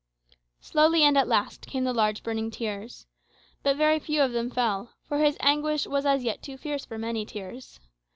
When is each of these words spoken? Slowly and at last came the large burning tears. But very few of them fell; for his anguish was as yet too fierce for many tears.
Slowly 0.61 1.03
and 1.03 1.15
at 1.15 1.27
last 1.27 1.67
came 1.67 1.83
the 1.83 1.93
large 1.93 2.23
burning 2.23 2.49
tears. 2.49 3.05
But 3.61 3.77
very 3.77 3.99
few 3.99 4.23
of 4.23 4.31
them 4.31 4.49
fell; 4.49 4.93
for 5.07 5.19
his 5.19 5.37
anguish 5.41 5.85
was 5.85 6.07
as 6.07 6.23
yet 6.23 6.41
too 6.41 6.57
fierce 6.57 6.83
for 6.85 6.97
many 6.97 7.23
tears. 7.23 7.79